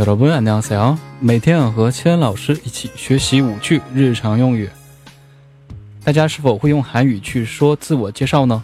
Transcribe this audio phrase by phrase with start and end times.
[0.00, 0.98] 여러분안녕하세요。
[1.20, 4.68] 每天和千老师一起学习五句日常用语。
[6.04, 8.62] 大家是否会用韩语去说自我介绍呢？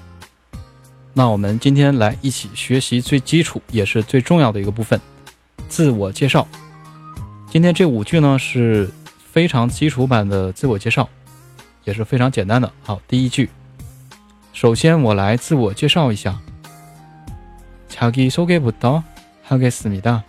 [1.13, 5.01] 那我们今天来一起学习最基础也是最重要的一个部分——
[5.69, 6.47] 自我介绍。
[7.51, 8.89] 今天这五句呢是
[9.31, 11.09] 非常基础版的自我介绍，
[11.85, 12.73] 也是非常简单的。
[12.83, 13.51] 好，第一句，
[14.53, 16.41] 首先我来自我介绍一下。
[17.91, 20.23] 자기소개부터하겠습니다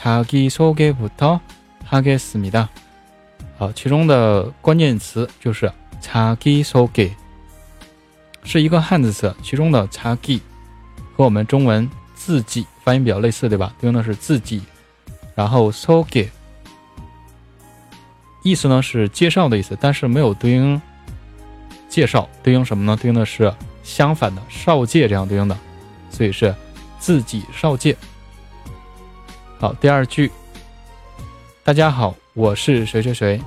[0.00, 2.68] 자기소개부터하겠습니다
[3.58, 7.12] 好，其中的关键词就是“자기소 개”，
[8.44, 10.40] 是一个汉字词，其中的“자기”
[11.16, 13.72] 和我们中文“自己”发音比较类似，对吧？
[13.80, 14.60] 对应的是自己。
[15.34, 16.28] 然后“소 개”，
[18.42, 20.82] 意思呢是介绍的意思，但是没有对应
[21.88, 22.94] 介绍，对应什么呢？
[23.00, 23.50] 对应的是
[23.82, 25.56] 相反的“少介”这样对应的。
[26.10, 26.54] 所以是
[26.98, 27.96] 自己少介。
[29.60, 30.30] 好，第二句，
[31.64, 33.40] 大家好，我是谁谁谁。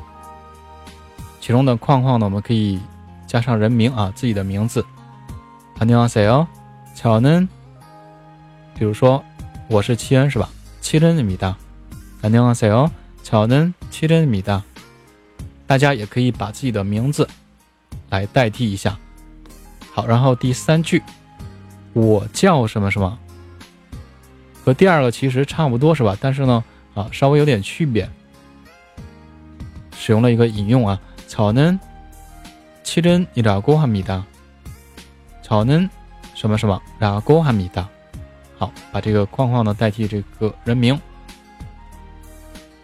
[1.40, 2.80] 其中的框框呢，我们可以
[3.28, 4.86] 加上人名啊，自己的名字。
[5.80, 6.48] 안녕하세 요，
[6.96, 7.48] 저 는，
[8.78, 9.24] 比如说
[9.68, 10.50] 我是七恩是吧？
[10.82, 11.56] 七恩입니 다。
[12.22, 12.90] 안녕하세 요，
[13.24, 14.62] 저는七恩입니 다。
[15.66, 17.28] 大家也可以把自己的名字
[18.10, 18.98] 来代替一下。
[19.94, 21.02] 好，然后第三句。
[21.94, 23.18] 我叫什么什么，
[24.65, 26.17] 和第二个其实差不多是吧？
[26.21, 28.09] 但是呢，啊，稍微有点区别。
[29.97, 30.99] 使用了一个引用啊，
[31.29, 31.79] 草嫩，
[32.83, 34.25] 七人你拉过哈米达，
[35.43, 35.89] 草嫩
[36.35, 37.87] 什么什么拉过哈米达。
[38.59, 40.99] 好，把这个框框呢代替这个人名。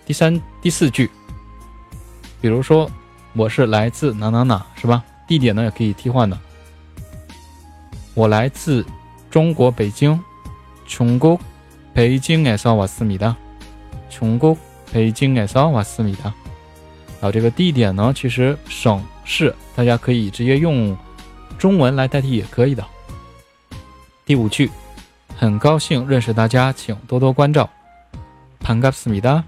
[0.04, 1.10] 第三、第四句，
[2.40, 2.90] 比如说
[3.34, 5.02] 我是来自哪哪哪，是吧？
[5.26, 6.38] 地点呢也可以替换的。
[8.14, 8.84] 我来自。
[9.30, 10.20] 中国北京，
[10.88, 11.38] 中国
[11.93, 13.35] 北京에서왔습니 다。
[14.09, 14.57] 中国
[14.91, 16.33] 北京에서왔습니 다。
[17.21, 20.95] 好，这个地点呢，其实省市大家可以直接用
[21.57, 22.85] 中文来代替也可以的。
[24.25, 24.69] 第五句，
[25.37, 27.69] 很高兴认识大家，请多多关照。
[28.59, 29.43] 반갑습니 다，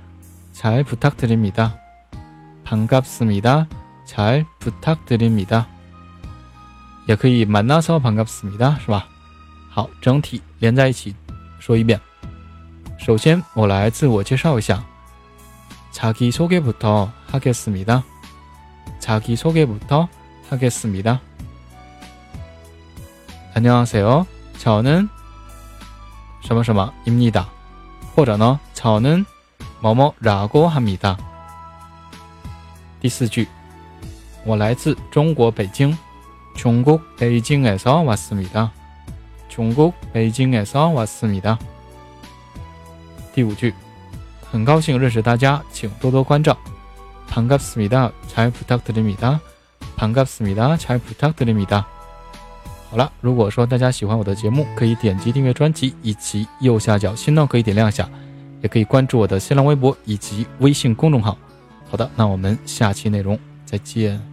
[0.53, 1.73] 잘부탁드립니 다。
[2.63, 3.67] 반갑습니 다，
[4.05, 5.67] 잘부탁드립니 다。
[7.07, 9.07] 也可以만나서반갑습니 다， 是吧？
[9.69, 11.15] 好，整体连在一起
[11.59, 11.99] 说一遍。
[13.01, 14.83] 首先，我来自我介绍一下。
[15.91, 18.03] 자기소개부터하겠습니 다。
[18.99, 21.19] 자기소개부터하겠습니 다。
[23.53, 24.25] 안녕하세 요，
[24.59, 25.09] 저는
[26.41, 27.49] 什么什么입니 다。
[28.15, 29.25] 或者呢，저는
[29.81, 31.17] 某某라고합니 다。
[32.99, 33.47] 第四句，
[34.45, 35.97] 我来自中国北京。
[36.55, 38.71] 중국베이징에서왔습니 다。
[39.47, 41.57] 中国北京에서왔습니 다。
[43.33, 43.73] 第五句，
[44.51, 46.57] 很高兴认识大家，请多多关照。
[47.29, 49.39] 반갑습니 다， 잘부탁드립니 다。
[49.97, 51.85] 반갑습니 다， 잘부탁드립니 다。
[52.89, 58.09] 好了，如果说大家喜欢我的节目，可以点击订阅专辑，以及右下角心动可以点亮一下，
[58.61, 61.37] 也可以关注我的新浪微博以及微信公众号。
[61.89, 64.30] 好的，那我们下期内容再见。